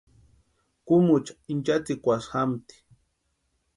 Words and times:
Kúmucha 0.85 1.33
inchatsikwasï 1.51 2.27
jámti. 2.31 2.75